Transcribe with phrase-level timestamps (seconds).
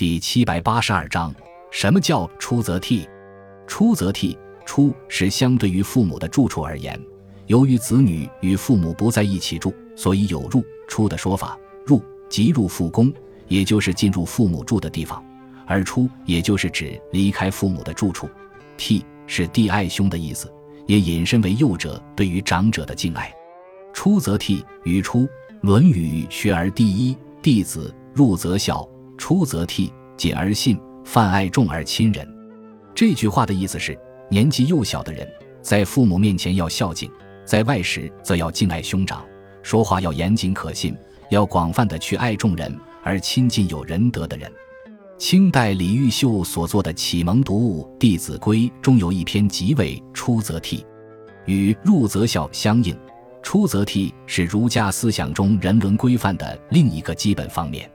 [0.00, 1.30] 第七百八十二章，
[1.70, 3.06] 什么叫出则悌？
[3.66, 4.34] 出则悌，
[4.64, 6.98] 出是相对于父母的住处而言。
[7.48, 11.54] 由于子女与父母不在一起住，所以有入出的说法。
[11.84, 13.12] 入即入父宫，
[13.46, 15.22] 也就是进入父母住的地方；
[15.66, 18.26] 而出，也就是指离开父母的住处。
[18.78, 20.50] 悌是弟爱兄的意思，
[20.86, 23.30] 也引申为幼者对于长者的敬爱。
[23.92, 25.24] 出则悌，语出
[25.60, 28.88] 《论语》学而第一，弟子入则孝。
[29.20, 32.26] 出则悌，谨而信，泛爱众而亲仁。
[32.94, 33.96] 这句话的意思是，
[34.30, 35.28] 年纪幼小的人
[35.60, 37.08] 在父母面前要孝敬，
[37.44, 39.22] 在外时则要敬爱兄长，
[39.62, 40.96] 说话要严谨可信，
[41.28, 44.50] 要广泛的去爱众人，而亲近有仁德的人。
[45.18, 50.82] 清代李毓秀所作的启蒙读物《弟子规》中有一篇即为“出则悌，
[51.44, 52.98] 与入则孝”相应。
[53.42, 57.88] 出则悌是儒家思想中人伦规范的另一个基本方面。